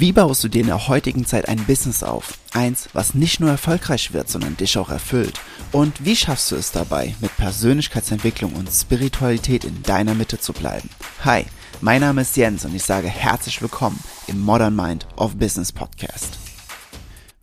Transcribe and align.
Wie 0.00 0.12
baust 0.12 0.42
du 0.42 0.48
dir 0.48 0.62
in 0.62 0.68
der 0.68 0.88
heutigen 0.88 1.26
Zeit 1.26 1.46
ein 1.46 1.62
Business 1.66 2.02
auf? 2.02 2.38
Eins, 2.54 2.88
was 2.94 3.12
nicht 3.12 3.38
nur 3.38 3.50
erfolgreich 3.50 4.14
wird, 4.14 4.30
sondern 4.30 4.56
dich 4.56 4.78
auch 4.78 4.88
erfüllt. 4.88 5.38
Und 5.72 6.06
wie 6.06 6.16
schaffst 6.16 6.50
du 6.50 6.56
es 6.56 6.72
dabei, 6.72 7.14
mit 7.20 7.36
Persönlichkeitsentwicklung 7.36 8.54
und 8.54 8.70
Spiritualität 8.70 9.62
in 9.64 9.82
deiner 9.82 10.14
Mitte 10.14 10.38
zu 10.38 10.54
bleiben? 10.54 10.88
Hi, 11.22 11.44
mein 11.82 12.00
Name 12.00 12.22
ist 12.22 12.34
Jens 12.34 12.64
und 12.64 12.74
ich 12.74 12.82
sage 12.82 13.08
herzlich 13.08 13.60
willkommen 13.60 14.02
im 14.26 14.40
Modern 14.40 14.74
Mind 14.74 15.06
of 15.18 15.36
Business 15.36 15.70
Podcast. 15.70 16.38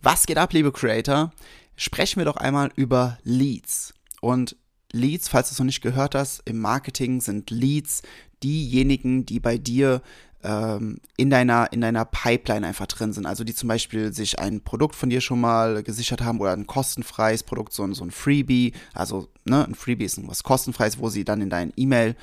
Was 0.02 0.26
geht 0.26 0.36
ab, 0.36 0.52
liebe 0.52 0.72
Creator? 0.72 1.32
Sprechen 1.76 2.18
wir 2.18 2.24
doch 2.24 2.38
einmal 2.38 2.72
über 2.74 3.18
Leads. 3.22 3.94
Und 4.20 4.56
Leads, 4.90 5.28
falls 5.28 5.50
du 5.50 5.52
es 5.52 5.58
noch 5.60 5.66
nicht 5.66 5.80
gehört 5.80 6.16
hast, 6.16 6.42
im 6.44 6.58
Marketing 6.58 7.20
sind 7.20 7.52
Leads 7.52 8.02
diejenigen, 8.42 9.26
die 9.26 9.40
bei 9.40 9.58
dir 9.58 10.02
ähm, 10.44 10.98
in 11.16 11.30
deiner, 11.30 11.72
in 11.72 11.80
deiner 11.80 12.04
Pipeline 12.04 12.66
einfach 12.66 12.86
drin 12.86 13.12
sind. 13.12 13.26
Also 13.26 13.44
die 13.44 13.54
zum 13.54 13.68
Beispiel 13.68 14.12
sich 14.12 14.38
ein 14.38 14.60
Produkt 14.60 14.94
von 14.94 15.10
dir 15.10 15.20
schon 15.20 15.40
mal 15.40 15.82
gesichert 15.82 16.22
haben 16.22 16.40
oder 16.40 16.52
ein 16.52 16.66
kostenfreies 16.66 17.42
Produkt, 17.42 17.72
so 17.72 17.82
ein, 17.82 17.94
so 17.94 18.04
ein 18.04 18.10
Freebie. 18.10 18.72
Also 18.94 19.28
ne, 19.44 19.64
ein 19.64 19.74
Freebie 19.74 20.04
ist 20.04 20.20
was 20.28 20.42
kostenfreies, 20.42 20.98
wo 20.98 21.08
sie 21.08 21.24
dann 21.24 21.40
in 21.40 21.50
deinen 21.50 21.72
E-Mail, 21.76 22.14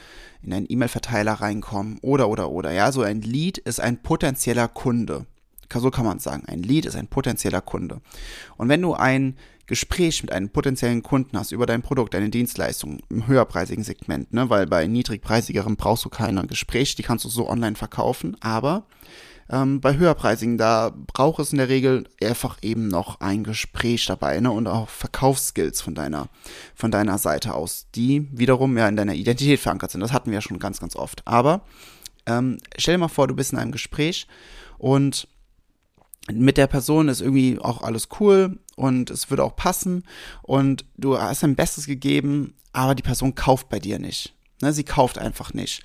in 0.44 0.52
deinen 0.52 0.66
E-Mail-Verteiler 0.70 1.34
reinkommen 1.34 1.98
oder 2.02 2.30
oder 2.30 2.50
oder. 2.50 2.72
Ja, 2.72 2.92
so 2.92 3.02
ein 3.02 3.22
Lead 3.22 3.58
ist 3.58 3.80
ein 3.80 4.02
potenzieller 4.02 4.68
Kunde. 4.68 5.26
So 5.74 5.92
kann 5.92 6.06
man 6.06 6.20
sagen. 6.20 6.44
Ein 6.48 6.64
Lead 6.64 6.86
ist 6.86 6.96
ein 6.96 7.08
potenzieller 7.08 7.62
Kunde. 7.62 8.02
Und 8.58 8.70
wenn 8.70 8.82
du 8.82 8.94
ein 8.94 9.36
Gespräch 9.68 10.22
mit 10.22 10.32
einem 10.32 10.50
potenziellen 10.50 11.02
Kunden 11.02 11.38
hast 11.38 11.52
über 11.52 11.66
dein 11.66 11.82
Produkt, 11.82 12.14
deine 12.14 12.30
Dienstleistung 12.30 13.00
im 13.10 13.28
höherpreisigen 13.28 13.84
Segment, 13.84 14.32
ne? 14.32 14.50
weil 14.50 14.68
bei 14.68 14.86
niedrigpreisigerem 14.86 15.76
brauchst 15.76 16.06
du 16.06 16.10
keine 16.10 16.46
Gespräche, 16.46 16.96
die 16.96 17.04
kannst 17.04 17.26
du 17.26 17.30
so 17.30 17.50
online 17.50 17.76
verkaufen, 17.76 18.38
aber 18.42 18.86
ähm, 19.50 19.82
bei 19.82 19.96
höherpreisigen, 19.96 20.58
da 20.58 20.92
braucht 21.14 21.40
es 21.40 21.52
in 21.52 21.58
der 21.58 21.70
Regel 21.70 22.08
einfach 22.24 22.58
eben 22.62 22.88
noch 22.88 23.22
ein 23.22 23.44
Gespräch 23.44 24.06
dabei 24.06 24.40
ne? 24.40 24.52
und 24.52 24.68
auch 24.68 24.90
Verkaufsskills 24.90 25.82
von 25.82 25.96
deiner, 25.96 26.28
von 26.76 26.92
deiner 26.92 27.18
Seite 27.18 27.54
aus, 27.54 27.88
die 27.96 28.28
wiederum 28.32 28.78
ja 28.78 28.88
in 28.88 28.96
deiner 28.96 29.14
Identität 29.14 29.60
verankert 29.60 29.92
sind. 29.92 30.02
Das 30.02 30.14
hatten 30.14 30.30
wir 30.30 30.36
ja 30.36 30.42
schon 30.42 30.60
ganz, 30.60 30.80
ganz 30.80 30.96
oft. 30.96 31.28
Aber 31.28 31.62
ähm, 32.26 32.58
stell 32.78 32.96
dir 32.96 33.00
mal 33.00 33.08
vor, 33.08 33.28
du 33.28 33.36
bist 33.36 33.54
in 33.54 33.60
einem 33.60 33.72
Gespräch 33.72 34.28
und 34.78 35.28
mit 36.32 36.58
der 36.58 36.68
Person 36.68 37.08
ist 37.08 37.22
irgendwie 37.22 37.60
auch 37.60 37.82
alles 37.82 38.10
cool 38.20 38.58
und 38.76 39.10
es 39.10 39.30
würde 39.30 39.44
auch 39.44 39.56
passen 39.56 40.04
und 40.42 40.86
du 40.98 41.20
hast 41.20 41.44
dein 41.44 41.56
Bestes 41.56 41.86
gegeben, 41.86 42.56
aber 42.74 42.96
die 42.96 43.04
Person 43.04 43.36
kauft 43.36 43.70
bei 43.70 43.80
dir 43.80 44.00
nicht. 44.00 44.34
Ne, 44.62 44.74
sie 44.74 44.84
kauft 44.84 45.18
einfach 45.18 45.54
nicht. 45.54 45.84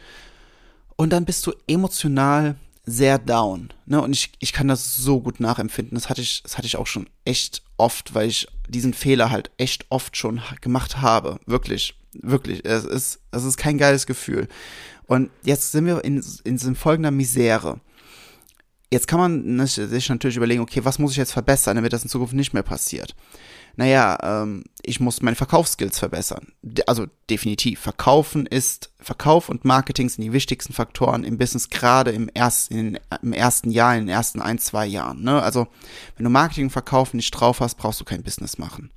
Und 0.96 1.12
dann 1.12 1.24
bist 1.24 1.46
du 1.46 1.52
emotional 1.66 2.56
sehr 2.84 3.18
down. 3.18 3.72
Ne? 3.86 4.00
Und 4.00 4.12
ich, 4.12 4.32
ich 4.38 4.52
kann 4.52 4.68
das 4.68 4.96
so 4.96 5.20
gut 5.20 5.40
nachempfinden. 5.40 5.94
Das 5.94 6.08
hatte, 6.08 6.20
ich, 6.20 6.42
das 6.42 6.56
hatte 6.56 6.66
ich 6.66 6.76
auch 6.76 6.86
schon 6.86 7.08
echt 7.24 7.62
oft, 7.76 8.14
weil 8.14 8.28
ich 8.28 8.46
diesen 8.68 8.94
Fehler 8.94 9.30
halt 9.30 9.50
echt 9.56 9.86
oft 9.90 10.16
schon 10.16 10.40
gemacht 10.60 11.00
habe. 11.00 11.38
Wirklich, 11.46 11.94
wirklich. 12.12 12.64
Es 12.64 12.84
ist, 12.84 13.20
es 13.30 13.44
ist 13.44 13.56
kein 13.56 13.78
geiles 13.78 14.06
Gefühl. 14.06 14.48
Und 15.06 15.30
jetzt 15.42 15.72
sind 15.72 15.86
wir 15.86 16.04
in, 16.04 16.22
in, 16.44 16.56
in 16.58 16.76
folgender 16.76 17.10
Misere. 17.10 17.80
Jetzt 18.92 19.06
kann 19.06 19.20
man 19.20 19.66
sich 19.66 20.08
natürlich 20.08 20.36
überlegen, 20.36 20.62
okay, 20.62 20.84
was 20.84 20.98
muss 20.98 21.12
ich 21.12 21.16
jetzt 21.16 21.32
verbessern, 21.32 21.76
damit 21.76 21.92
das 21.92 22.02
in 22.02 22.08
Zukunft 22.08 22.34
nicht 22.34 22.52
mehr 22.52 22.64
passiert? 22.64 23.14
Naja, 23.76 24.18
ähm, 24.22 24.64
ich 24.82 24.98
muss 24.98 25.22
meine 25.22 25.36
Verkaufsskills 25.36 25.98
verbessern. 25.98 26.48
Also 26.88 27.06
definitiv. 27.30 27.80
Verkaufen 27.80 28.46
ist, 28.46 28.90
Verkauf 28.98 29.48
und 29.48 29.64
Marketing 29.64 30.08
sind 30.08 30.22
die 30.24 30.32
wichtigsten 30.32 30.72
Faktoren 30.72 31.22
im 31.22 31.38
Business, 31.38 31.70
gerade 31.70 32.10
im 32.10 32.28
ersten, 32.28 32.98
im 33.22 33.32
ersten 33.32 33.70
Jahr, 33.70 33.94
in 33.94 34.06
den 34.06 34.08
ersten 34.08 34.42
ein, 34.42 34.58
zwei 34.58 34.86
Jahren. 34.86 35.22
Ne? 35.22 35.40
Also, 35.40 35.68
wenn 36.16 36.24
du 36.24 36.30
Marketing 36.30 36.64
und 36.64 36.70
Verkaufen 36.70 37.16
nicht 37.16 37.30
drauf 37.30 37.60
hast, 37.60 37.76
brauchst 37.76 38.00
du 38.00 38.04
kein 38.04 38.24
Business 38.24 38.58
machen. 38.58 38.90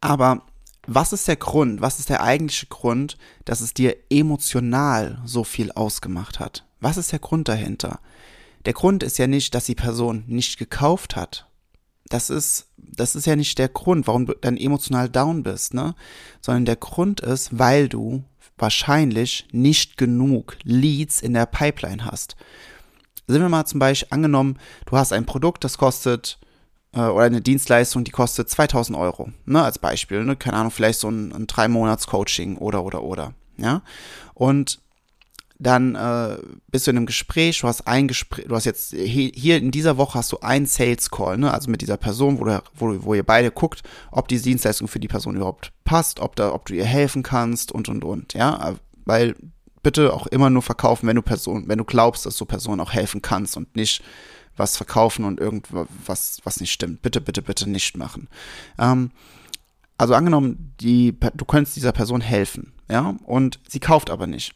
Aber 0.00 0.42
was 0.86 1.12
ist 1.12 1.28
der 1.28 1.36
Grund, 1.36 1.80
was 1.80 1.98
ist 2.00 2.08
der 2.08 2.22
eigentliche 2.22 2.66
Grund, 2.66 3.16
dass 3.44 3.60
es 3.60 3.74
dir 3.74 3.96
emotional 4.10 5.22
so 5.24 5.44
viel 5.44 5.70
ausgemacht 5.72 6.40
hat? 6.40 6.66
Was 6.80 6.96
ist 6.96 7.12
der 7.12 7.18
Grund 7.20 7.48
dahinter? 7.48 8.00
Der 8.64 8.72
Grund 8.72 9.02
ist 9.02 9.18
ja 9.18 9.26
nicht, 9.26 9.54
dass 9.54 9.64
die 9.64 9.74
Person 9.74 10.24
nicht 10.26 10.58
gekauft 10.58 11.16
hat. 11.16 11.46
Das 12.08 12.28
ist, 12.28 12.66
das 12.76 13.14
ist 13.14 13.26
ja 13.26 13.36
nicht 13.36 13.58
der 13.58 13.68
Grund, 13.68 14.06
warum 14.06 14.26
du 14.26 14.34
dann 14.34 14.56
emotional 14.56 15.08
down 15.08 15.42
bist, 15.42 15.74
ne? 15.74 15.94
Sondern 16.40 16.64
der 16.64 16.76
Grund 16.76 17.20
ist, 17.20 17.58
weil 17.58 17.88
du 17.88 18.24
wahrscheinlich 18.58 19.46
nicht 19.52 19.96
genug 19.96 20.56
Leads 20.64 21.22
in 21.22 21.34
der 21.34 21.46
Pipeline 21.46 22.04
hast. 22.04 22.36
Sind 23.26 23.40
wir 23.40 23.48
mal 23.48 23.64
zum 23.64 23.78
Beispiel 23.78 24.08
angenommen, 24.10 24.58
du 24.86 24.96
hast 24.96 25.12
ein 25.12 25.24
Produkt, 25.24 25.64
das 25.64 25.78
kostet 25.78 26.38
äh, 26.92 27.00
oder 27.00 27.24
eine 27.24 27.40
Dienstleistung, 27.40 28.04
die 28.04 28.10
kostet 28.10 28.50
2000 28.50 28.98
Euro, 28.98 29.30
ne, 29.46 29.62
als 29.62 29.78
Beispiel, 29.78 30.24
ne, 30.24 30.36
keine 30.36 30.56
Ahnung, 30.56 30.72
vielleicht 30.72 30.98
so 30.98 31.08
ein, 31.08 31.32
ein 31.32 31.46
drei 31.46 31.68
Monats 31.68 32.06
Coaching 32.06 32.56
oder 32.56 32.84
oder 32.84 33.02
oder, 33.02 33.34
ja, 33.56 33.82
und 34.34 34.80
dann 35.60 35.94
äh, 35.94 36.38
bist 36.68 36.86
du 36.86 36.90
in 36.90 36.96
einem 36.96 37.06
Gespräch, 37.06 37.60
du 37.60 37.68
hast 37.68 37.86
ein 37.86 38.08
Gespräch, 38.08 38.46
du 38.48 38.54
hast 38.54 38.64
jetzt 38.64 38.94
hier 38.94 39.58
in 39.58 39.70
dieser 39.70 39.98
Woche 39.98 40.18
hast 40.18 40.32
du 40.32 40.38
einen 40.40 40.64
Sales 40.64 41.10
Call, 41.10 41.36
ne, 41.36 41.52
also 41.52 41.70
mit 41.70 41.82
dieser 41.82 41.98
Person, 41.98 42.40
wo, 42.40 42.44
du, 42.44 42.62
wo, 42.74 43.04
wo 43.04 43.14
ihr 43.14 43.22
beide 43.22 43.50
guckt, 43.50 43.82
ob 44.10 44.26
die 44.26 44.40
Dienstleistung 44.40 44.88
für 44.88 45.00
die 45.00 45.08
Person 45.08 45.36
überhaupt 45.36 45.72
passt, 45.84 46.18
ob 46.18 46.34
da, 46.34 46.54
ob 46.54 46.64
du 46.64 46.74
ihr 46.74 46.86
helfen 46.86 47.22
kannst 47.22 47.72
und 47.72 47.90
und 47.90 48.04
und, 48.04 48.32
ja, 48.32 48.74
weil 49.04 49.36
bitte 49.82 50.14
auch 50.14 50.26
immer 50.28 50.48
nur 50.48 50.62
verkaufen, 50.62 51.06
wenn 51.06 51.16
du 51.16 51.22
Person, 51.22 51.64
wenn 51.68 51.78
du 51.78 51.84
glaubst, 51.84 52.24
dass 52.24 52.38
du 52.38 52.46
Person 52.46 52.80
auch 52.80 52.94
helfen 52.94 53.20
kannst 53.20 53.58
und 53.58 53.76
nicht 53.76 54.02
was 54.56 54.78
verkaufen 54.78 55.26
und 55.26 55.40
irgendwas, 55.40 56.38
was 56.42 56.60
nicht 56.60 56.72
stimmt. 56.72 57.02
Bitte, 57.02 57.20
bitte, 57.20 57.40
bitte 57.42 57.68
nicht 57.68 57.96
machen. 57.96 58.28
Ähm, 58.78 59.10
also 59.96 60.14
angenommen, 60.14 60.74
die, 60.80 61.14
du 61.34 61.44
könntest 61.44 61.76
dieser 61.76 61.92
Person 61.92 62.22
helfen, 62.22 62.72
ja, 62.90 63.14
und 63.24 63.60
sie 63.68 63.80
kauft 63.80 64.08
aber 64.08 64.26
nicht 64.26 64.54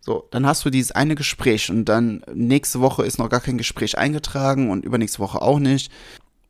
so, 0.00 0.26
dann 0.30 0.46
hast 0.46 0.64
du 0.64 0.70
dieses 0.70 0.92
eine 0.92 1.14
Gespräch 1.14 1.70
und 1.70 1.84
dann 1.84 2.24
nächste 2.32 2.80
Woche 2.80 3.04
ist 3.04 3.18
noch 3.18 3.28
gar 3.28 3.40
kein 3.40 3.58
Gespräch 3.58 3.98
eingetragen 3.98 4.70
und 4.70 4.84
übernächste 4.84 5.18
Woche 5.18 5.42
auch 5.42 5.58
nicht. 5.58 5.92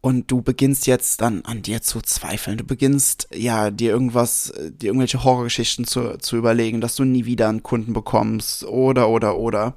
Und 0.02 0.30
du 0.30 0.40
beginnst 0.40 0.86
jetzt 0.86 1.20
dann 1.20 1.44
an 1.44 1.60
dir 1.60 1.82
zu 1.82 2.00
zweifeln. 2.00 2.56
Du 2.56 2.64
beginnst, 2.64 3.28
ja, 3.34 3.70
dir 3.70 3.90
irgendwas, 3.90 4.50
dir 4.56 4.86
irgendwelche 4.86 5.24
Horrorgeschichten 5.24 5.84
zu, 5.84 6.16
zu 6.18 6.36
überlegen, 6.36 6.80
dass 6.80 6.96
du 6.96 7.04
nie 7.04 7.26
wieder 7.26 7.50
einen 7.50 7.62
Kunden 7.62 7.92
bekommst 7.92 8.64
oder, 8.64 9.10
oder, 9.10 9.36
oder. 9.36 9.74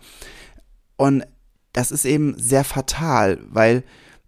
Und 0.95 1.25
das 1.73 1.91
ist 1.91 2.05
eben 2.05 2.35
sehr 2.37 2.63
fatal, 2.63 3.39
weil 3.49 3.83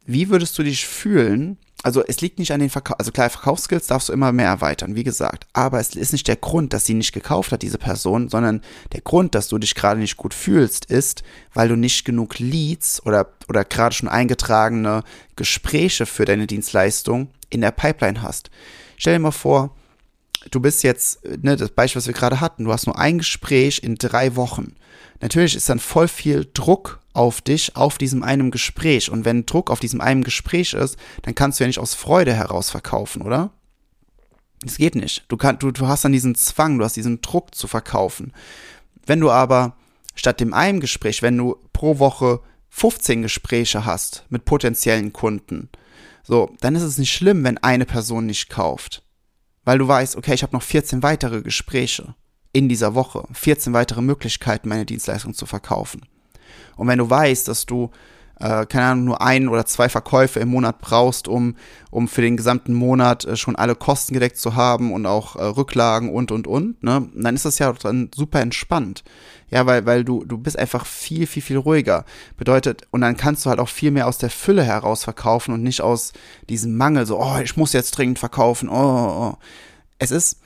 wie 0.06 0.30
würdest 0.30 0.58
du 0.58 0.64
dich 0.64 0.86
fühlen, 0.86 1.58
also 1.86 2.04
es 2.04 2.20
liegt 2.20 2.40
nicht 2.40 2.52
an 2.52 2.60
den 2.60 2.72
Verkauf, 2.72 2.98
also 2.98 3.12
klar, 3.12 3.30
Verkaufsskills 3.30 3.86
darfst 3.86 4.10
du 4.10 4.14
immer 4.14 4.32
mehr 4.32 4.48
erweitern, 4.48 4.96
wie 4.96 5.04
gesagt. 5.04 5.46
Aber 5.54 5.80
es 5.80 5.96
ist 5.96 6.14
nicht 6.14 6.28
der 6.28 6.36
Grund, 6.36 6.74
dass 6.74 6.86
sie 6.86 6.96
nicht 6.96 7.14
gekauft 7.14 7.52
hat, 7.52 7.62
diese 7.62 7.78
Person, 7.78 8.28
sondern 8.28 8.62
der 8.94 9.02
Grund, 9.02 9.36
dass 9.36 9.50
du 9.50 9.60
dich 9.60 9.76
gerade 9.76 10.00
nicht 10.00 10.18
gut 10.18 10.34
fühlst, 10.34 10.86
ist, 10.86 11.22
weil 11.54 11.68
du 11.68 11.76
nicht 11.76 12.04
genug 12.04 12.40
Leads 12.40 13.06
oder, 13.06 13.28
oder 13.50 13.64
gerade 13.64 13.94
schon 13.94 14.10
eingetragene 14.10 15.04
Gespräche 15.36 16.08
für 16.08 16.26
deine 16.26 16.48
Dienstleistung 16.48 17.28
in 17.52 17.62
der 17.62 17.70
Pipeline 17.70 18.24
hast. 18.24 18.50
Stell 18.98 19.14
dir 19.14 19.20
mal 19.20 19.30
vor, 19.30 19.76
du 20.52 20.60
bist 20.60 20.84
jetzt, 20.84 21.24
ne, 21.26 21.56
das 21.56 21.70
Beispiel, 21.70 22.00
was 22.00 22.08
wir 22.08 22.14
gerade 22.14 22.42
hatten, 22.42 22.66
du 22.66 22.72
hast 22.72 22.86
nur 22.86 22.98
ein 22.98 23.20
Gespräch 23.20 23.82
in 23.84 23.96
drei 23.96 24.36
Wochen. 24.36 24.76
Natürlich 25.22 25.56
ist 25.56 25.70
dann 25.70 25.80
voll 25.80 26.08
viel 26.08 26.48
Druck 26.54 27.00
auf 27.14 27.42
dich, 27.42 27.76
auf 27.76 27.98
diesem 27.98 28.24
einen 28.24 28.52
Gespräch. 28.52 29.10
Und 29.10 29.26
wenn 29.26 29.46
Druck 29.46 29.72
auf 29.72 29.80
diesem 29.80 30.02
einen 30.02 30.24
Gespräch 30.24 30.74
ist, 30.74 30.98
dann 31.22 31.36
kannst 31.36 31.60
du 31.60 31.64
ja 31.64 31.68
nicht 31.68 31.80
aus 31.80 31.94
Freude 31.94 32.34
heraus 32.34 32.70
verkaufen, 32.70 33.22
oder? 33.22 33.52
Das 34.62 34.78
geht 34.78 34.96
nicht. 34.96 35.26
Du, 35.28 35.38
kann, 35.38 35.60
du, 35.60 35.72
du 35.72 35.88
hast 35.88 36.04
dann 36.04 36.12
diesen 36.12 36.36
Zwang, 36.36 36.78
du 36.78 36.86
hast 36.86 36.96
diesen 36.96 37.22
Druck 37.22 37.56
zu 37.56 37.68
verkaufen. 37.68 38.34
Wenn 39.06 39.20
du 39.20 39.32
aber 39.32 39.78
statt 40.16 40.40
dem 40.40 40.54
einen 40.54 40.80
Gespräch, 40.80 41.22
wenn 41.22 41.38
du 41.38 41.58
pro 41.72 42.00
Woche 42.00 42.42
15 42.70 43.22
Gespräche 43.22 43.86
hast 43.86 44.26
mit 44.30 44.46
potenziellen 44.46 45.14
Kunden, 45.14 45.70
so, 46.24 46.52
dann 46.60 46.76
ist 46.76 46.82
es 46.82 46.98
nicht 46.98 47.14
schlimm, 47.14 47.44
wenn 47.44 47.60
eine 47.60 47.86
Person 47.86 48.26
nicht 48.26 48.50
kauft. 48.50 49.05
Weil 49.66 49.80
du 49.80 49.88
weißt, 49.88 50.16
okay, 50.16 50.34
ich 50.34 50.44
habe 50.44 50.54
noch 50.54 50.62
14 50.62 51.04
weitere 51.04 51.42
Gespräche 51.42 52.16
in 52.54 52.70
dieser 52.70 52.96
Woche, 52.96 53.28
14 53.34 53.74
weitere 53.74 54.02
Möglichkeiten, 54.02 54.70
meine 54.70 54.86
Dienstleistung 54.86 55.34
zu 55.34 55.46
verkaufen. 55.46 56.06
Und 56.78 56.88
wenn 56.88 57.00
du 57.00 57.10
weißt, 57.10 57.48
dass 57.48 57.66
du, 57.66 57.92
äh, 58.40 58.66
keine 58.66 58.86
Ahnung, 58.86 59.06
nur 59.06 59.22
ein 59.22 59.48
oder 59.48 59.66
zwei 59.66 59.90
Verkäufe 59.90 60.40
im 60.40 60.50
Monat 60.50 60.80
brauchst, 60.80 61.28
um, 61.28 61.56
um 61.92 62.08
für 62.08 62.22
den 62.22 62.38
gesamten 62.38 62.74
Monat 62.74 63.26
äh, 63.26 63.36
schon 63.36 63.56
alle 63.56 63.76
Kosten 63.76 64.14
gedeckt 64.14 64.38
zu 64.38 64.56
haben 64.56 64.94
und 64.94 65.06
auch 65.06 65.36
äh, 65.36 65.44
Rücklagen 65.44 66.10
und, 66.14 66.32
und, 66.32 66.48
und, 66.48 66.84
ne, 66.84 67.10
dann 67.16 67.36
ist 67.36 67.46
das 67.46 67.60
ja 67.60 67.72
dann 67.74 68.10
super 68.14 68.42
entspannt. 68.42 69.04
Ja, 69.50 69.66
weil, 69.68 69.86
weil 69.86 70.04
du, 70.04 70.26
du 70.26 70.38
bist 70.38 70.58
einfach 70.58 70.86
viel, 70.86 71.28
viel, 71.28 71.44
viel 71.44 71.58
ruhiger. 71.58 72.04
Bedeutet, 72.36 72.88
und 72.92 73.02
dann 73.02 73.16
kannst 73.16 73.46
du 73.46 73.50
halt 73.50 73.60
auch 73.60 73.70
viel 73.70 73.92
mehr 73.92 74.08
aus 74.08 74.18
der 74.18 74.32
Fülle 74.32 74.64
heraus 74.64 75.04
verkaufen 75.04 75.54
und 75.54 75.62
nicht 75.62 75.82
aus 75.82 76.14
diesem 76.50 76.76
Mangel, 76.76 77.06
so, 77.06 77.22
oh, 77.22 77.38
ich 77.44 77.56
muss 77.56 77.72
jetzt 77.72 77.92
dringend 77.92 78.20
verkaufen, 78.20 78.70
oh, 78.70 78.74
oh, 78.74 79.32
oh. 79.32 79.38
Es 79.98 80.12
ist, 80.12 80.40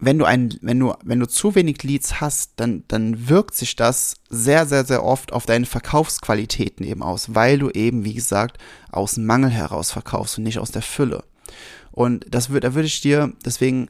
wenn 0.00 0.18
du 0.18 0.24
ein, 0.24 0.58
wenn 0.62 0.78
du, 0.78 0.94
wenn 1.04 1.20
du 1.20 1.28
zu 1.28 1.54
wenig 1.54 1.82
Leads 1.82 2.20
hast, 2.20 2.52
dann, 2.56 2.84
dann 2.88 3.28
wirkt 3.28 3.54
sich 3.54 3.76
das 3.76 4.16
sehr, 4.30 4.66
sehr, 4.66 4.84
sehr 4.84 5.04
oft 5.04 5.32
auf 5.32 5.44
deine 5.44 5.66
Verkaufsqualitäten 5.66 6.86
eben 6.86 7.02
aus, 7.02 7.34
weil 7.34 7.58
du 7.58 7.70
eben, 7.70 8.04
wie 8.04 8.14
gesagt, 8.14 8.58
aus 8.90 9.18
Mangel 9.18 9.50
heraus 9.50 9.92
verkaufst 9.92 10.38
und 10.38 10.44
nicht 10.44 10.58
aus 10.58 10.70
der 10.70 10.82
Fülle. 10.82 11.22
Und 11.92 12.24
das 12.30 12.50
wird, 12.50 12.64
da 12.64 12.74
würde 12.74 12.86
ich 12.86 13.02
dir, 13.02 13.34
deswegen 13.44 13.88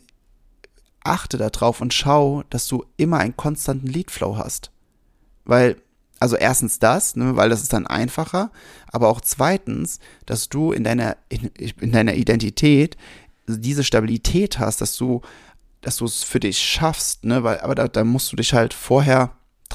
achte 1.04 1.38
darauf 1.38 1.80
und 1.80 1.94
schau, 1.94 2.42
dass 2.50 2.66
du 2.66 2.84
immer 2.96 3.18
einen 3.18 3.36
konstanten 3.36 3.86
Leadflow 3.86 4.36
hast. 4.36 4.72
Weil, 5.44 5.76
also 6.18 6.36
erstens 6.36 6.80
das, 6.80 7.14
ne, 7.14 7.36
weil 7.36 7.50
das 7.50 7.62
ist 7.62 7.72
dann 7.72 7.86
einfacher, 7.86 8.50
aber 8.88 9.08
auch 9.08 9.20
zweitens, 9.20 10.00
dass 10.26 10.48
du 10.48 10.72
in 10.72 10.82
deiner, 10.82 11.16
in, 11.28 11.50
in 11.80 11.92
deiner 11.92 12.14
Identität 12.14 12.96
diese 13.46 13.84
Stabilität 13.84 14.58
hast, 14.58 14.80
dass 14.80 14.96
du 14.96 15.22
dass 15.80 15.96
du 15.96 16.04
es 16.04 16.22
für 16.22 16.40
dich 16.40 16.58
schaffst, 16.58 17.24
ne, 17.24 17.42
weil, 17.42 17.60
aber 17.60 17.74
da, 17.74 17.88
da 17.88 18.04
musst 18.04 18.32
du 18.32 18.36
dich 18.36 18.52
halt 18.52 18.74
vorher 18.74 19.32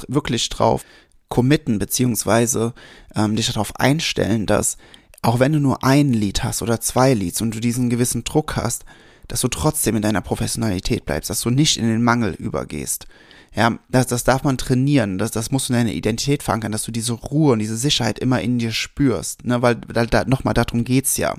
wirklich 0.07 0.50
drauf 0.50 0.84
committen, 1.30 1.80
beziehungsweise 1.80 2.74
ähm, 3.16 3.36
dich 3.36 3.48
darauf 3.48 3.75
einstellen, 3.80 4.46
dass 4.46 4.78
auch 5.22 5.40
wenn 5.40 5.54
du 5.54 5.60
nur 5.60 5.84
ein 5.84 6.13
Lied 6.13 6.44
hast 6.44 6.62
oder 6.62 6.80
zwei 6.80 7.13
Lieds 7.13 7.42
und 7.42 7.56
du 7.56 7.60
diesen 7.60 7.90
gewissen 7.90 8.24
Druck 8.24 8.56
hast, 8.56 8.86
dass 9.28 9.42
du 9.42 9.48
trotzdem 9.48 9.96
in 9.96 10.04
deiner 10.04 10.22
Professionalität 10.22 11.06
bleibst, 11.06 11.31
dass 11.31 11.42
du 11.42 11.50
nicht 11.50 11.78
in 11.78 11.88
den 11.88 12.04
Mangel 12.04 12.34
übergehst. 12.34 13.08
Ja, 13.56 13.80
das, 13.90 14.08
das 14.08 14.24
darf 14.24 14.44
man 14.44 14.58
trainieren, 14.58 15.18
das, 15.18 15.31
das 15.31 15.50
musst 15.50 15.69
du 15.69 15.74
in 15.74 15.80
deine 15.80 15.94
Identität 15.94 16.44
verankern, 16.44 16.74
dass 16.74 16.84
du 16.84 16.92
diese 16.92 17.13
Ruhe 17.13 17.54
und 17.54 17.60
diese 17.60 17.78
Sicherheit 17.78 18.19
immer 18.19 18.42
in 18.42 18.60
dir 18.60 18.72
spürst, 18.72 19.46
ne, 19.46 19.62
weil 19.62 19.75
da, 19.75 20.06
da, 20.06 20.25
nochmal 20.25 20.54
darum 20.54 20.84
geht's 20.84 21.18
ja 21.18 21.36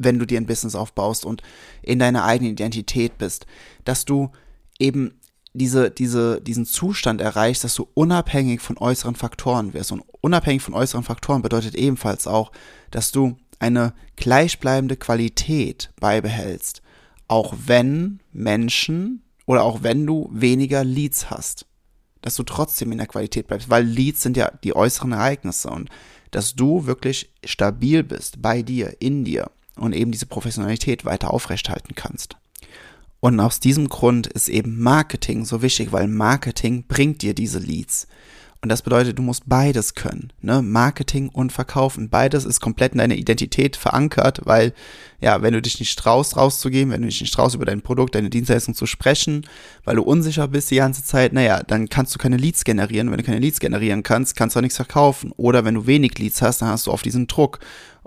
wenn 0.00 0.18
du 0.18 0.26
dir 0.26 0.40
ein 0.40 0.46
Business 0.46 0.74
aufbaust 0.74 1.24
und 1.24 1.42
in 1.82 1.98
deiner 1.98 2.24
eigenen 2.24 2.52
Identität 2.52 3.18
bist, 3.18 3.46
dass 3.84 4.04
du 4.04 4.30
eben 4.78 5.20
diese, 5.52 5.90
diese, 5.90 6.40
diesen 6.40 6.64
Zustand 6.64 7.20
erreichst, 7.20 7.64
dass 7.64 7.74
du 7.74 7.88
unabhängig 7.94 8.60
von 8.60 8.78
äußeren 8.78 9.14
Faktoren 9.14 9.74
wirst. 9.74 9.92
Und 9.92 10.02
unabhängig 10.20 10.62
von 10.62 10.74
äußeren 10.74 11.04
Faktoren 11.04 11.42
bedeutet 11.42 11.74
ebenfalls 11.74 12.26
auch, 12.26 12.50
dass 12.90 13.12
du 13.12 13.36
eine 13.58 13.92
gleichbleibende 14.16 14.96
Qualität 14.96 15.90
beibehältst, 16.00 16.82
auch 17.28 17.54
wenn 17.66 18.20
Menschen 18.32 19.22
oder 19.44 19.64
auch 19.64 19.82
wenn 19.82 20.06
du 20.06 20.30
weniger 20.32 20.82
Leads 20.82 21.30
hast, 21.30 21.66
dass 22.22 22.36
du 22.36 22.42
trotzdem 22.42 22.92
in 22.92 22.98
der 22.98 23.06
Qualität 23.06 23.48
bleibst, 23.48 23.68
weil 23.68 23.84
Leads 23.84 24.22
sind 24.22 24.36
ja 24.36 24.50
die 24.64 24.74
äußeren 24.74 25.12
Ereignisse 25.12 25.68
und 25.68 25.90
dass 26.30 26.54
du 26.54 26.86
wirklich 26.86 27.34
stabil 27.44 28.04
bist 28.04 28.40
bei 28.40 28.62
dir, 28.62 28.96
in 29.00 29.24
dir 29.24 29.50
und 29.80 29.92
eben 29.94 30.12
diese 30.12 30.26
Professionalität 30.26 31.04
weiter 31.04 31.32
aufrechthalten 31.32 31.94
kannst. 31.94 32.36
Und 33.20 33.38
aus 33.38 33.60
diesem 33.60 33.88
Grund 33.88 34.26
ist 34.26 34.48
eben 34.48 34.78
Marketing 34.78 35.44
so 35.44 35.62
wichtig, 35.62 35.92
weil 35.92 36.08
Marketing 36.08 36.84
bringt 36.88 37.22
dir 37.22 37.34
diese 37.34 37.58
Leads. 37.58 38.06
Und 38.62 38.68
das 38.68 38.82
bedeutet, 38.82 39.18
du 39.18 39.22
musst 39.22 39.48
beides 39.48 39.94
können, 39.94 40.34
ne? 40.42 40.60
Marketing 40.60 41.30
und 41.30 41.50
Verkaufen. 41.50 42.10
Beides 42.10 42.44
ist 42.44 42.60
komplett 42.60 42.92
in 42.92 42.98
deiner 42.98 43.14
Identität 43.14 43.74
verankert, 43.74 44.42
weil, 44.44 44.74
ja, 45.18 45.40
wenn 45.40 45.54
du 45.54 45.62
dich 45.62 45.80
nicht 45.80 45.98
traust, 45.98 46.36
rauszugehen, 46.36 46.90
wenn 46.90 47.00
du 47.00 47.08
dich 47.08 47.22
nicht 47.22 47.32
traust, 47.32 47.54
über 47.54 47.64
dein 47.64 47.80
Produkt, 47.80 48.14
deine 48.14 48.28
Dienstleistung 48.28 48.74
zu 48.74 48.84
sprechen, 48.84 49.46
weil 49.84 49.96
du 49.96 50.02
unsicher 50.02 50.46
bist 50.46 50.70
die 50.70 50.76
ganze 50.76 51.02
Zeit, 51.02 51.32
naja, 51.32 51.62
dann 51.62 51.88
kannst 51.88 52.14
du 52.14 52.18
keine 52.18 52.36
Leads 52.36 52.64
generieren. 52.64 53.10
Wenn 53.10 53.16
du 53.16 53.24
keine 53.24 53.38
Leads 53.38 53.60
generieren 53.60 54.02
kannst, 54.02 54.36
kannst 54.36 54.54
du 54.54 54.58
auch 54.58 54.62
nichts 54.62 54.76
verkaufen. 54.76 55.32
Oder 55.38 55.64
wenn 55.64 55.74
du 55.74 55.86
wenig 55.86 56.18
Leads 56.18 56.42
hast, 56.42 56.60
dann 56.60 56.68
hast 56.68 56.86
du 56.86 56.90
auf 56.90 57.00
diesen 57.00 57.28
Druck. 57.28 57.60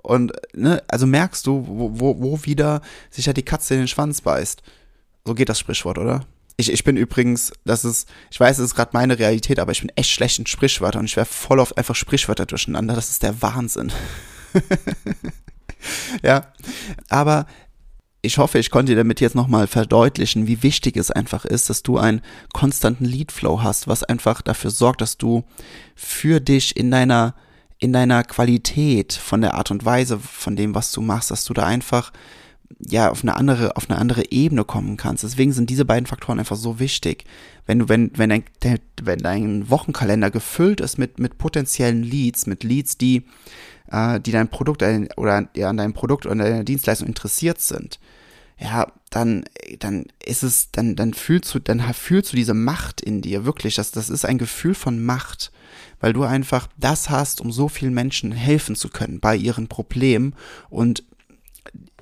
Und, 0.03 0.33
ne, 0.53 0.83
also 0.87 1.07
merkst 1.07 1.47
du, 1.47 1.65
wo, 1.65 1.99
wo, 1.99 2.21
wo 2.21 2.45
wieder 2.45 2.81
sich 3.09 3.25
ja 3.25 3.33
die 3.33 3.43
Katze 3.43 3.73
in 3.73 3.81
den 3.81 3.87
Schwanz 3.87 4.21
beißt. 4.21 4.61
So 5.25 5.33
geht 5.33 5.49
das 5.49 5.59
Sprichwort, 5.59 5.97
oder? 5.97 6.25
Ich, 6.57 6.71
ich 6.71 6.83
bin 6.83 6.97
übrigens, 6.97 7.53
das 7.65 7.85
ist, 7.85 8.07
ich 8.29 8.39
weiß, 8.39 8.59
es 8.59 8.65
ist 8.65 8.75
gerade 8.75 8.91
meine 8.93 9.17
Realität, 9.17 9.59
aber 9.59 9.71
ich 9.71 9.81
bin 9.81 9.91
echt 9.95 10.11
schlecht 10.11 10.37
in 10.37 10.45
Sprichwörtern 10.45 10.99
und 10.99 11.05
ich 11.05 11.15
werfe 11.15 11.33
voll 11.33 11.59
oft 11.59 11.77
einfach 11.77 11.95
Sprichwörter 11.95 12.45
durcheinander. 12.45 12.93
Das 12.93 13.09
ist 13.09 13.23
der 13.23 13.41
Wahnsinn. 13.41 13.91
ja, 16.21 16.51
aber 17.09 17.47
ich 18.21 18.37
hoffe, 18.37 18.59
ich 18.59 18.71
konnte 18.71 18.91
dir 18.91 18.97
damit 18.97 19.21
jetzt 19.21 19.35
nochmal 19.35 19.67
verdeutlichen, 19.67 20.47
wie 20.47 20.63
wichtig 20.63 20.97
es 20.97 21.11
einfach 21.11 21.45
ist, 21.45 21.69
dass 21.69 21.81
du 21.81 21.97
einen 21.97 22.21
konstanten 22.53 23.05
Leadflow 23.05 23.63
hast, 23.63 23.87
was 23.87 24.03
einfach 24.03 24.41
dafür 24.41 24.69
sorgt, 24.69 25.01
dass 25.01 25.17
du 25.17 25.43
für 25.95 26.41
dich 26.41 26.75
in 26.75 26.91
deiner 26.91 27.35
in 27.83 27.91
deiner 27.91 28.23
Qualität, 28.23 29.11
von 29.11 29.41
der 29.41 29.55
Art 29.55 29.69
und 29.69 29.83
Weise, 29.83 30.17
von 30.17 30.55
dem, 30.55 30.73
was 30.73 30.93
du 30.93 31.01
machst, 31.01 31.31
dass 31.31 31.43
du 31.43 31.53
da 31.53 31.65
einfach 31.65 32.13
ja 32.79 33.11
auf 33.11 33.23
eine 33.23 33.35
andere 33.35 33.75
auf 33.75 33.89
eine 33.89 33.99
andere 33.99 34.31
Ebene 34.31 34.63
kommen 34.63 34.95
kannst. 34.95 35.23
Deswegen 35.25 35.51
sind 35.51 35.69
diese 35.69 35.83
beiden 35.83 36.05
Faktoren 36.05 36.39
einfach 36.39 36.55
so 36.55 36.79
wichtig. 36.79 37.25
Wenn 37.65 37.79
du 37.79 37.89
wenn 37.89 38.11
wenn 38.15 38.29
dein, 38.29 38.43
wenn 39.03 39.19
dein 39.19 39.69
Wochenkalender 39.69 40.31
gefüllt 40.31 40.79
ist 40.79 40.97
mit 40.97 41.19
mit 41.19 41.37
potenziellen 41.37 42.03
Leads, 42.03 42.47
mit 42.47 42.63
Leads, 42.63 42.97
die 42.97 43.25
äh, 43.91 44.17
die 44.21 44.31
dein 44.31 44.47
Produkt 44.47 44.81
oder 45.17 45.49
ja, 45.53 45.69
an 45.69 45.77
deinem 45.77 45.93
Produkt 45.93 46.25
oder 46.25 46.35
deiner 46.35 46.63
Dienstleistung 46.63 47.09
interessiert 47.09 47.59
sind, 47.59 47.99
ja, 48.63 48.87
dann, 49.09 49.43
dann 49.79 50.05
ist 50.25 50.41
es, 50.41 50.71
dann, 50.71 50.95
dann 50.95 51.13
fühlst 51.13 51.53
du, 51.53 51.59
dann 51.59 51.81
fühlst 51.93 52.31
du 52.31 52.37
diese 52.37 52.53
Macht 52.53 53.01
in 53.01 53.21
dir, 53.21 53.45
wirklich. 53.45 53.75
Das, 53.75 53.91
das 53.91 54.09
ist 54.09 54.25
ein 54.25 54.37
Gefühl 54.37 54.73
von 54.73 55.03
Macht 55.03 55.51
weil 56.03 56.11
du 56.11 56.23
einfach 56.23 56.67
das 56.75 57.09
hast, 57.09 57.39
um 57.39 57.53
so 57.53 57.69
vielen 57.69 57.93
Menschen 57.93 58.33
helfen 58.33 58.75
zu 58.75 58.89
können 58.89 59.21
bei 59.21 59.37
ihren 59.37 59.69
Problemen 59.69 60.35
und 60.69 61.05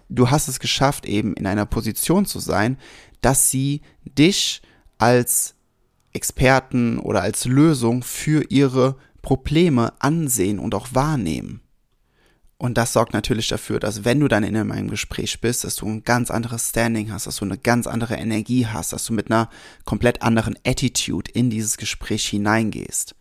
du 0.09 0.31
hast 0.31 0.47
es 0.47 0.59
geschafft, 0.59 1.05
eben 1.05 1.35
in 1.35 1.45
einer 1.45 1.67
Position 1.67 2.25
zu 2.25 2.39
sein, 2.39 2.77
dass 3.21 3.51
sie 3.51 3.81
dich 4.03 4.63
als 4.97 5.53
Experten 6.13 6.97
oder 6.97 7.21
als 7.21 7.45
Lösung 7.45 8.01
für 8.01 8.43
ihre 8.49 8.95
Probleme 9.21 9.93
ansehen 9.99 10.57
und 10.57 10.73
auch 10.73 10.87
wahrnehmen. 10.95 11.60
Und 12.61 12.77
das 12.77 12.93
sorgt 12.93 13.13
natürlich 13.13 13.47
dafür, 13.47 13.79
dass 13.79 14.05
wenn 14.05 14.19
du 14.19 14.27
dann 14.27 14.43
in 14.43 14.55
einem 14.55 14.87
Gespräch 14.87 15.41
bist, 15.41 15.63
dass 15.63 15.77
du 15.77 15.87
ein 15.87 16.03
ganz 16.03 16.29
anderes 16.29 16.69
Standing 16.69 17.11
hast, 17.11 17.25
dass 17.25 17.37
du 17.37 17.45
eine 17.45 17.57
ganz 17.57 17.87
andere 17.87 18.17
Energie 18.17 18.67
hast, 18.67 18.93
dass 18.93 19.03
du 19.03 19.13
mit 19.13 19.31
einer 19.31 19.49
komplett 19.83 20.21
anderen 20.21 20.55
Attitude 20.63 21.31
in 21.31 21.49
dieses 21.49 21.77
Gespräch 21.77 22.27
hineingehst. 22.27 23.15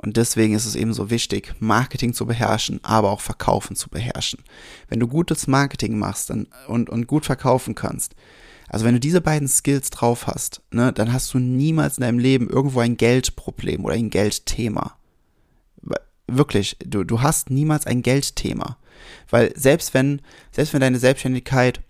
Und 0.00 0.16
deswegen 0.16 0.54
ist 0.54 0.66
es 0.66 0.76
eben 0.76 0.92
so 0.92 1.10
wichtig, 1.10 1.52
Marketing 1.58 2.14
zu 2.14 2.26
beherrschen, 2.26 2.78
aber 2.84 3.10
auch 3.10 3.20
Verkaufen 3.20 3.74
zu 3.74 3.90
beherrschen. 3.90 4.44
Wenn 4.88 5.00
du 5.00 5.08
gutes 5.08 5.48
Marketing 5.48 5.98
machst 5.98 6.30
dann, 6.30 6.46
und, 6.68 6.90
und 6.90 7.08
gut 7.08 7.26
verkaufen 7.26 7.74
kannst, 7.74 8.14
also 8.68 8.84
wenn 8.84 8.94
du 8.94 9.00
diese 9.00 9.20
beiden 9.20 9.48
Skills 9.48 9.90
drauf 9.90 10.28
hast, 10.28 10.62
ne, 10.70 10.92
dann 10.92 11.12
hast 11.12 11.34
du 11.34 11.40
niemals 11.40 11.98
in 11.98 12.02
deinem 12.02 12.20
Leben 12.20 12.48
irgendwo 12.48 12.78
ein 12.78 12.96
Geldproblem 12.96 13.84
oder 13.84 13.96
ein 13.96 14.10
Geldthema. 14.10 14.96
Wirklich, 16.36 16.76
du, 16.84 17.04
du 17.04 17.22
hast 17.22 17.50
niemals 17.50 17.86
ein 17.86 18.02
Geldthema. 18.02 18.76
Weil 19.28 19.52
selbst 19.56 19.94
wenn, 19.94 20.20
selbst 20.52 20.72
wenn 20.72 20.80
deine 20.80 20.98
Selbstständigkeit 20.98 21.80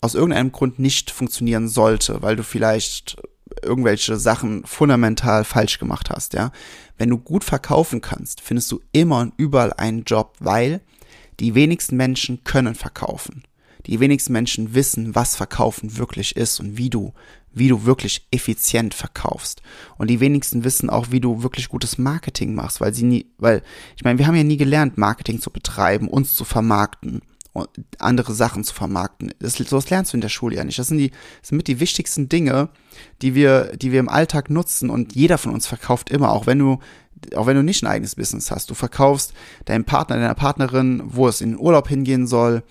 aus 0.00 0.14
irgendeinem 0.14 0.52
Grund 0.52 0.78
nicht 0.78 1.10
funktionieren 1.10 1.68
sollte, 1.68 2.22
weil 2.22 2.36
du 2.36 2.42
vielleicht 2.42 3.16
irgendwelche 3.62 4.16
Sachen 4.16 4.64
fundamental 4.64 5.44
falsch 5.44 5.78
gemacht 5.78 6.10
hast, 6.10 6.34
ja. 6.34 6.52
Wenn 6.98 7.10
du 7.10 7.18
gut 7.18 7.44
verkaufen 7.44 8.00
kannst, 8.00 8.40
findest 8.40 8.70
du 8.72 8.80
immer 8.92 9.20
und 9.20 9.34
überall 9.36 9.72
einen 9.74 10.04
Job, 10.04 10.34
weil 10.38 10.80
die 11.40 11.54
wenigsten 11.54 11.96
Menschen 11.96 12.44
können 12.44 12.74
verkaufen. 12.74 13.44
Die 13.86 14.00
wenigsten 14.00 14.32
Menschen 14.32 14.74
wissen, 14.74 15.14
was 15.14 15.36
Verkaufen 15.36 15.96
wirklich 15.96 16.36
ist 16.36 16.58
und 16.60 16.76
wie 16.76 16.90
du, 16.90 17.12
wie 17.56 17.68
du 17.68 17.84
wirklich 17.84 18.28
effizient 18.30 18.92
verkaufst. 18.94 19.62
Und 19.96 20.08
die 20.08 20.20
wenigsten 20.20 20.62
wissen 20.62 20.90
auch, 20.90 21.10
wie 21.10 21.20
du 21.20 21.42
wirklich 21.42 21.68
gutes 21.68 21.96
Marketing 21.96 22.54
machst, 22.54 22.80
weil 22.80 22.92
sie 22.92 23.04
nie, 23.04 23.32
weil, 23.38 23.62
ich 23.96 24.04
meine, 24.04 24.18
wir 24.18 24.26
haben 24.26 24.36
ja 24.36 24.44
nie 24.44 24.58
gelernt, 24.58 24.98
Marketing 24.98 25.40
zu 25.40 25.50
betreiben, 25.50 26.08
uns 26.08 26.34
zu 26.34 26.44
vermarkten 26.44 27.22
andere 27.98 28.34
Sachen 28.34 28.64
zu 28.64 28.74
vermarkten. 28.74 29.32
Das, 29.38 29.54
sowas 29.54 29.90
lernst 29.90 30.12
du 30.12 30.16
in 30.16 30.20
der 30.20 30.28
Schule 30.28 30.56
ja 30.56 30.64
nicht. 30.64 30.78
Das 30.78 30.88
sind 30.88 30.98
die, 30.98 31.10
das 31.10 31.48
sind 31.48 31.56
mit 31.56 31.68
die 31.68 31.80
wichtigsten 31.80 32.28
Dinge, 32.28 32.68
die 33.22 33.34
wir, 33.34 33.76
die 33.76 33.92
wir 33.92 34.00
im 34.00 34.08
Alltag 34.08 34.50
nutzen 34.50 34.90
und 34.90 35.14
jeder 35.14 35.38
von 35.38 35.52
uns 35.52 35.66
verkauft 35.66 36.10
immer, 36.10 36.32
auch 36.32 36.46
wenn 36.46 36.58
du, 36.58 36.78
auch 37.34 37.46
wenn 37.46 37.56
du 37.56 37.62
nicht 37.62 37.82
ein 37.82 37.88
eigenes 37.88 38.14
Business 38.14 38.50
hast. 38.50 38.70
Du 38.70 38.74
verkaufst 38.74 39.32
deinem 39.64 39.84
Partner, 39.84 40.16
deiner 40.16 40.34
Partnerin, 40.34 41.02
wo 41.04 41.28
es 41.28 41.40
in 41.40 41.50
den 41.50 41.58
Urlaub 41.58 41.88
hingehen 41.88 42.26
soll, 42.26 42.62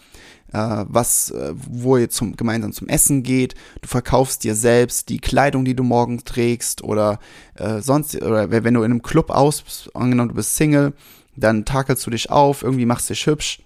äh, 0.53 0.85
was, 0.87 1.31
äh, 1.31 1.53
wo 1.55 1.97
ihr 1.97 2.09
zum, 2.09 2.35
gemeinsam 2.35 2.71
zum 2.71 2.87
Essen 2.87 3.23
geht. 3.23 3.55
Du 3.81 3.87
verkaufst 3.87 4.43
dir 4.43 4.55
selbst 4.55 5.09
die 5.09 5.19
Kleidung, 5.19 5.65
die 5.65 5.75
du 5.75 5.83
morgen 5.83 6.23
trägst 6.23 6.83
oder 6.83 7.19
äh, 7.55 7.81
sonst, 7.81 8.15
oder 8.21 8.51
wenn 8.51 8.73
du 8.73 8.81
in 8.81 8.91
einem 8.91 9.01
Club 9.01 9.31
aus, 9.31 9.89
angenommen 9.93 10.29
du 10.29 10.35
bist 10.35 10.55
Single, 10.55 10.93
dann 11.35 11.65
takelst 11.65 12.05
du 12.05 12.11
dich 12.11 12.29
auf, 12.29 12.63
irgendwie 12.63 12.85
machst 12.85 13.09
dich 13.09 13.25
hübsch 13.25 13.64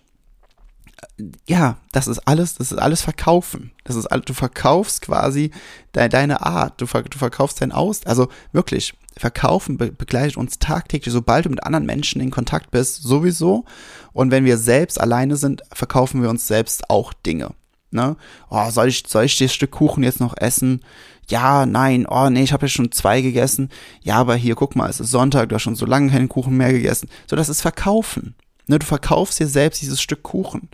ja, 1.48 1.78
das 1.92 2.08
ist 2.08 2.20
alles, 2.20 2.56
das 2.56 2.72
ist 2.72 2.78
alles 2.78 3.02
Verkaufen. 3.02 3.72
Das 3.84 3.96
ist 3.96 4.08
alles, 4.08 4.26
du 4.26 4.34
verkaufst 4.34 5.02
quasi 5.02 5.52
de, 5.96 6.10
deine 6.10 6.42
Art, 6.46 6.80
du, 6.82 6.86
du 6.86 7.18
verkaufst 7.18 7.62
dein 7.62 7.72
Aus, 7.72 8.06
also 8.06 8.28
wirklich, 8.52 8.94
Verkaufen 9.18 9.78
be 9.78 9.92
begleitet 9.92 10.38
uns 10.38 10.60
tagtäglich, 10.60 11.12
sobald 11.12 11.46
du 11.46 11.50
mit 11.50 11.64
anderen 11.64 11.86
Menschen 11.86 12.22
in 12.22 12.32
Kontakt 12.32 12.72
bist, 12.72 13.04
sowieso. 13.04 13.66
Und 14.14 14.32
wenn 14.32 14.46
wir 14.46 14.58
selbst 14.58 15.00
alleine 15.00 15.36
sind, 15.36 15.62
verkaufen 15.74 16.22
wir 16.22 16.30
uns 16.30 16.48
selbst 16.48 16.90
auch 16.90 17.12
Dinge. 17.12 17.54
Ne? 17.92 18.16
Oh, 18.50 18.70
soll 18.70 18.88
ich, 18.88 19.04
soll 19.08 19.26
ich 19.26 19.38
das 19.38 19.54
Stück 19.54 19.72
Kuchen 19.72 20.04
jetzt 20.04 20.22
noch 20.22 20.38
essen? 20.38 20.82
ja, 21.30 21.66
nein, 21.66 22.06
oh 22.08 22.30
nee, 22.30 22.44
ich 22.44 22.54
habe 22.54 22.66
ja 22.66 22.70
schon 22.70 22.92
zwei 22.92 23.22
gegessen. 23.22 23.70
Ja, 24.02 24.16
aber 24.16 24.36
hier, 24.36 24.56
guck 24.56 24.76
mal, 24.76 24.90
es 24.90 25.00
ist 25.00 25.12
Sonntag, 25.12 25.50
du 25.50 25.56
hast 25.56 25.62
schon 25.62 25.76
so 25.76 25.86
lange 25.86 26.12
keinen 26.12 26.30
Kuchen 26.30 26.58
mehr 26.58 26.72
gegessen. 26.72 27.10
So, 27.30 27.36
das 27.36 27.50
ist 27.50 27.62
Verkaufen. 27.62 28.36
Ne, 28.70 28.78
du 28.78 28.86
verkaufst 28.86 29.40
dir 29.40 29.48
selbst 29.48 29.82
dieses 29.82 30.00
Stück 30.00 30.22
Kuchen. 30.22 30.70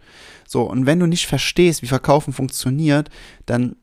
So, 0.46 0.64
und 0.64 0.86
wenn 0.86 1.00
du 1.00 1.08
nicht 1.08 1.28
verstehst, 1.28 1.82
wie 1.82 1.88
Verkaufen 1.88 2.34
funktioniert, 2.34 3.10
dann 3.46 3.78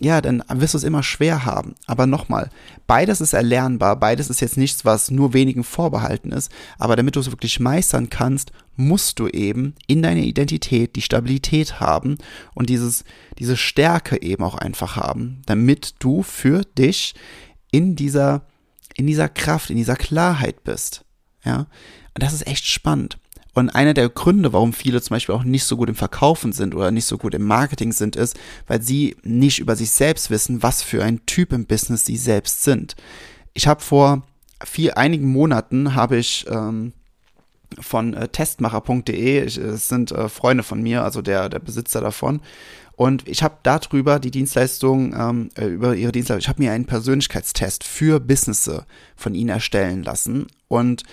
ja, 0.00 0.20
dann 0.20 0.44
wirst 0.48 0.74
du 0.74 0.78
es 0.78 0.84
immer 0.84 1.02
schwer 1.02 1.44
haben. 1.44 1.74
Aber 1.86 2.06
nochmal, 2.06 2.50
beides 2.86 3.20
ist 3.20 3.32
erlernbar, 3.32 3.98
beides 3.98 4.30
ist 4.30 4.40
jetzt 4.40 4.56
nichts, 4.56 4.84
was 4.84 5.10
nur 5.10 5.32
wenigen 5.32 5.64
vorbehalten 5.64 6.30
ist, 6.30 6.52
aber 6.78 6.94
damit 6.94 7.16
du 7.16 7.20
es 7.20 7.32
wirklich 7.32 7.58
meistern 7.58 8.08
kannst, 8.08 8.52
musst 8.76 9.18
du 9.18 9.26
eben 9.26 9.74
in 9.88 10.02
deiner 10.02 10.20
Identität 10.20 10.94
die 10.94 11.02
Stabilität 11.02 11.80
haben 11.80 12.16
und 12.54 12.70
dieses, 12.70 13.02
diese 13.40 13.56
Stärke 13.56 14.22
eben 14.22 14.44
auch 14.44 14.54
einfach 14.54 14.94
haben, 14.94 15.42
damit 15.46 15.96
du 15.98 16.22
für 16.22 16.62
dich 16.62 17.16
in 17.72 17.96
dieser, 17.96 18.46
in 18.94 19.08
dieser 19.08 19.28
Kraft, 19.28 19.70
in 19.70 19.76
dieser 19.76 19.96
Klarheit 19.96 20.62
bist. 20.62 21.04
Ja, 21.44 21.66
und 22.14 22.22
das 22.22 22.32
ist 22.32 22.46
echt 22.46 22.66
spannend. 22.66 23.18
Und 23.54 23.70
einer 23.70 23.94
der 23.94 24.08
Gründe, 24.08 24.52
warum 24.52 24.72
viele 24.72 25.00
zum 25.02 25.14
Beispiel 25.14 25.34
auch 25.34 25.44
nicht 25.44 25.64
so 25.64 25.76
gut 25.76 25.88
im 25.88 25.94
Verkaufen 25.94 26.52
sind 26.52 26.74
oder 26.74 26.90
nicht 26.90 27.06
so 27.06 27.18
gut 27.18 27.34
im 27.34 27.44
Marketing 27.44 27.92
sind, 27.92 28.14
ist, 28.14 28.38
weil 28.66 28.82
sie 28.82 29.16
nicht 29.22 29.58
über 29.58 29.74
sich 29.74 29.90
selbst 29.90 30.30
wissen, 30.30 30.62
was 30.62 30.82
für 30.82 31.02
ein 31.02 31.24
Typ 31.26 31.52
im 31.52 31.66
Business 31.66 32.04
sie 32.04 32.16
selbst 32.16 32.62
sind. 32.62 32.94
Ich 33.54 33.66
habe 33.66 33.80
vor 33.80 34.22
vier, 34.64 34.96
einigen 34.98 35.30
Monaten 35.30 35.94
habe 35.94 36.18
ich 36.18 36.46
ähm, 36.48 36.92
von 37.80 38.14
äh, 38.14 38.28
testmacher.de, 38.28 39.38
es 39.40 39.88
sind 39.88 40.12
äh, 40.12 40.28
Freunde 40.28 40.62
von 40.62 40.82
mir, 40.82 41.02
also 41.02 41.22
der, 41.22 41.48
der 41.48 41.58
Besitzer 41.58 42.00
davon, 42.00 42.40
und 42.98 43.28
ich 43.28 43.44
habe 43.44 43.54
darüber 43.62 44.18
die 44.18 44.32
Dienstleistung, 44.32 45.14
ähm, 45.14 45.50
äh, 45.56 45.66
über 45.66 45.94
ihre 45.94 46.10
Dienstleistung, 46.10 46.40
ich 46.40 46.48
habe 46.48 46.60
mir 46.60 46.72
einen 46.72 46.86
Persönlichkeitstest 46.86 47.84
für 47.84 48.18
Business 48.18 48.68
von 49.14 49.36
ihnen 49.36 49.50
erstellen 49.50 50.02
lassen. 50.02 50.48
Und 50.66 51.04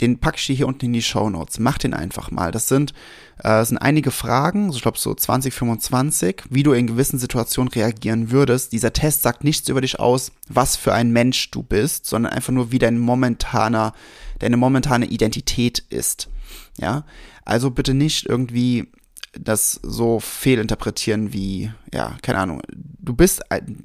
den 0.00 0.18
packe 0.18 0.38
ich 0.38 0.46
dir 0.46 0.56
hier 0.56 0.68
unten 0.68 0.86
in 0.86 0.92
die 0.92 1.02
Show 1.02 1.28
Notes. 1.28 1.58
Mach 1.58 1.78
den 1.78 1.94
einfach 1.94 2.30
mal. 2.30 2.50
Das 2.50 2.68
sind, 2.68 2.92
äh, 3.38 3.64
sind 3.64 3.78
einige 3.78 4.10
Fragen, 4.10 4.70
ich 4.70 4.82
glaube 4.82 4.98
so 4.98 5.14
20, 5.14 5.52
25, 5.52 6.44
wie 6.50 6.62
du 6.62 6.72
in 6.72 6.86
gewissen 6.86 7.18
Situationen 7.18 7.72
reagieren 7.72 8.30
würdest. 8.30 8.72
Dieser 8.72 8.92
Test 8.92 9.22
sagt 9.22 9.44
nichts 9.44 9.68
über 9.68 9.80
dich 9.80 10.00
aus, 10.00 10.32
was 10.48 10.76
für 10.76 10.94
ein 10.94 11.10
Mensch 11.10 11.50
du 11.50 11.62
bist, 11.62 12.06
sondern 12.06 12.32
einfach 12.32 12.52
nur, 12.52 12.72
wie 12.72 12.78
dein 12.78 12.98
momentaner, 12.98 13.92
deine 14.38 14.56
momentane 14.56 15.06
Identität 15.06 15.80
ist. 15.90 16.28
Ja, 16.78 17.04
also 17.44 17.70
bitte 17.70 17.94
nicht 17.94 18.26
irgendwie 18.26 18.88
das 19.38 19.78
so 19.82 20.18
fehlinterpretieren 20.18 21.32
wie, 21.32 21.70
ja, 21.92 22.16
keine 22.22 22.38
Ahnung. 22.38 22.62
Du 22.68 23.14
bist, 23.14 23.42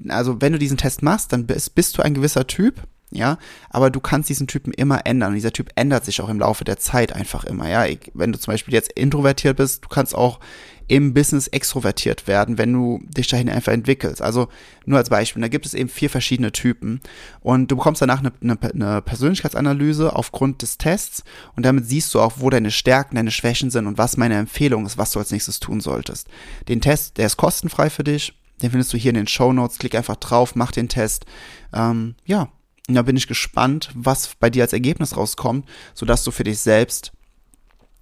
also 0.08 0.42
wenn 0.42 0.54
du 0.54 0.60
diesen 0.60 0.78
Test 0.78 1.04
machst, 1.04 1.34
dann 1.34 1.46
bist, 1.46 1.76
bist 1.76 1.98
du 1.98 2.02
ein 2.02 2.14
gewisser 2.14 2.48
Typ, 2.48 2.82
ja, 3.16 3.38
aber 3.70 3.90
du 3.90 4.00
kannst 4.00 4.30
diesen 4.30 4.48
Typen 4.48 4.74
immer 4.74 5.06
ändern 5.06 5.30
und 5.30 5.36
dieser 5.36 5.54
Typ 5.54 5.70
ändert 5.76 6.06
sich 6.06 6.22
auch 6.22 6.30
im 6.30 6.40
Laufe 6.40 6.64
der 6.64 6.78
Zeit 6.78 7.14
einfach 7.14 7.44
immer, 7.44 7.70
ja. 7.70 7.86
Wenn 8.14 8.32
du 8.32 8.40
zum 8.40 8.52
Beispiel 8.52 8.74
jetzt 8.74 8.92
introvertiert 8.94 9.58
bist, 9.58 9.84
du 9.86 9.90
kannst 9.90 10.16
auch 10.16 10.40
im 10.88 11.14
Business 11.14 11.48
extrovertiert 11.48 12.28
werden, 12.28 12.58
wenn 12.58 12.72
du 12.72 13.00
dich 13.06 13.28
dahin 13.28 13.50
einfach 13.50 13.72
entwickelst. 13.72 14.22
Also 14.22 14.50
nur 14.86 15.00
als 15.00 15.10
Beispiel, 15.10 15.42
da 15.42 15.48
gibt 15.48 15.66
es 15.66 15.74
eben 15.74 15.90
vier 15.90 16.10
verschiedene 16.10 16.52
Typen 16.52 17.02
und 17.42 17.72
du 17.72 17.76
bekommst 17.76 18.02
danach 18.02 18.20
eine, 18.20 18.32
eine, 18.42 18.58
eine 18.62 19.02
Persönlichkeitsanalyse 19.02 20.16
aufgrund 20.16 20.62
des 20.62 20.78
Tests 20.78 21.24
und 21.56 21.66
damit 21.66 21.88
siehst 21.88 22.14
du 22.14 22.22
auch, 22.22 22.34
wo 22.38 22.50
deine 22.50 22.72
Stärken, 22.72 23.16
deine 23.16 23.32
Schwächen 23.32 23.72
sind 23.72 23.88
und 23.88 23.98
was 23.98 24.18
meine 24.18 24.36
Empfehlung 24.36 24.86
ist, 24.86 24.98
was 24.98 25.12
du 25.12 25.20
als 25.20 25.32
nächstes 25.32 25.60
tun 25.60 25.82
solltest. 25.82 26.28
Den 26.68 26.82
Test, 26.82 27.18
der 27.18 27.26
ist 27.26 27.38
kostenfrei 27.38 27.90
für 27.90 28.04
dich. 28.04 28.34
Den 28.62 28.72
findest 28.72 28.94
du 28.94 28.98
hier 28.98 29.10
in 29.10 29.16
den 29.16 29.28
Show 29.28 29.52
Notes. 29.52 29.80
Klick 29.80 29.96
einfach 29.96 30.16
drauf, 30.16 30.56
mach 30.56 30.72
den 30.72 30.88
Test. 30.88 31.26
Ähm, 31.74 32.16
ja, 32.26 32.48
und 32.88 32.96
da 32.96 33.02
bin 33.02 33.18
ich 33.18 33.28
gespannt, 33.28 33.90
was 33.96 34.36
bei 34.40 34.50
dir 34.50 34.64
als 34.64 34.74
Ergebnis 34.74 35.18
rauskommt, 35.18 35.68
sodass 35.94 36.24
du 36.24 36.32
für 36.32 36.44
dich 36.44 36.60
selbst 36.60 37.12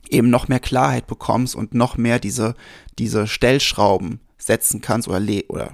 eben 0.09 0.29
noch 0.29 0.47
mehr 0.47 0.59
Klarheit 0.59 1.07
bekommst 1.07 1.55
und 1.55 1.73
noch 1.73 1.97
mehr 1.97 2.19
diese, 2.19 2.55
diese 2.99 3.27
Stellschrauben 3.27 4.19
setzen 4.37 4.81
kannst 4.81 5.07
oder, 5.07 5.21
le 5.21 5.45
oder 5.47 5.71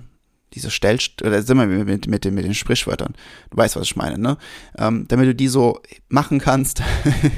diese 0.53 0.69
Stell, 0.69 0.99
oder 1.21 1.41
sind 1.41 1.57
wir 1.57 1.65
mit, 1.65 1.87
mit, 1.87 2.07
mit, 2.07 2.25
den, 2.25 2.35
mit 2.35 2.45
den 2.45 2.53
Sprichwörtern. 2.53 3.15
Du 3.49 3.57
weißt, 3.57 3.75
was 3.75 3.83
ich 3.83 3.95
meine, 3.95 4.17
ne? 4.17 4.37
Ähm, 4.77 5.05
damit 5.07 5.27
du 5.27 5.35
die 5.35 5.47
so 5.47 5.81
machen 6.07 6.39
kannst, 6.39 6.83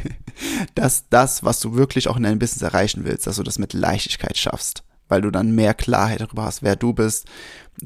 dass 0.75 1.07
das, 1.09 1.43
was 1.43 1.61
du 1.61 1.75
wirklich 1.75 2.09
auch 2.09 2.17
in 2.17 2.23
deinem 2.23 2.39
Business 2.39 2.61
erreichen 2.61 3.05
willst, 3.05 3.27
dass 3.27 3.37
du 3.37 3.43
das 3.43 3.59
mit 3.59 3.73
Leichtigkeit 3.73 4.37
schaffst 4.37 4.83
weil 5.11 5.21
du 5.21 5.29
dann 5.29 5.51
mehr 5.51 5.73
Klarheit 5.73 6.21
darüber 6.21 6.43
hast, 6.43 6.63
wer 6.63 6.77
du 6.77 6.93
bist, 6.93 7.27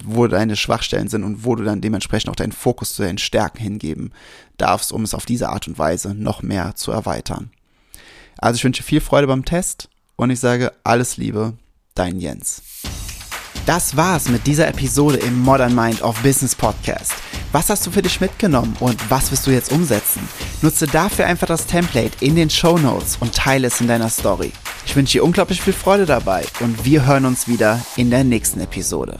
wo 0.03 0.27
deine 0.27 0.55
Schwachstellen 0.55 1.07
sind 1.07 1.23
und 1.23 1.43
wo 1.43 1.55
du 1.55 1.63
dann 1.63 1.81
dementsprechend 1.81 2.29
auch 2.29 2.35
deinen 2.35 2.51
Fokus 2.51 2.93
zu 2.93 3.01
deinen 3.01 3.17
Stärken 3.17 3.57
hingeben 3.57 4.11
darfst, 4.57 4.93
um 4.93 5.03
es 5.03 5.15
auf 5.15 5.25
diese 5.25 5.49
Art 5.49 5.67
und 5.67 5.79
Weise 5.79 6.13
noch 6.13 6.43
mehr 6.43 6.75
zu 6.75 6.91
erweitern. 6.91 7.49
Also 8.37 8.57
ich 8.57 8.63
wünsche 8.63 8.83
viel 8.83 9.01
Freude 9.01 9.25
beim 9.25 9.43
Test 9.43 9.89
und 10.15 10.29
ich 10.29 10.39
sage 10.39 10.71
alles 10.83 11.17
Liebe, 11.17 11.53
dein 11.95 12.19
Jens. 12.19 12.61
Das 13.65 13.97
war's 13.97 14.29
mit 14.29 14.45
dieser 14.45 14.67
Episode 14.67 15.17
im 15.17 15.39
Modern 15.41 15.73
Mind 15.73 16.03
of 16.03 16.21
Business 16.21 16.53
Podcast. 16.53 17.13
Was 17.51 17.69
hast 17.69 17.87
du 17.87 17.91
für 17.91 18.03
dich 18.03 18.21
mitgenommen 18.21 18.75
und 18.79 19.09
was 19.09 19.31
wirst 19.31 19.47
du 19.47 19.51
jetzt 19.51 19.71
umsetzen? 19.71 20.21
Nutze 20.61 20.85
dafür 20.85 21.25
einfach 21.25 21.47
das 21.47 21.65
Template 21.65 22.23
in 22.23 22.35
den 22.35 22.51
Show 22.51 22.77
Notes 22.77 23.17
und 23.19 23.33
teile 23.33 23.67
es 23.67 23.81
in 23.81 23.87
deiner 23.87 24.09
Story. 24.09 24.51
Ich 24.85 24.95
wünsche 24.95 25.13
dir 25.13 25.23
unglaublich 25.23 25.61
viel 25.61 25.73
Freude 25.73 26.05
dabei 26.05 26.45
und 26.59 26.85
wir 26.85 27.05
hören 27.05 27.25
uns 27.25 27.47
wieder 27.47 27.83
in 27.95 28.09
der 28.09 28.23
nächsten 28.23 28.61
Episode. 28.61 29.19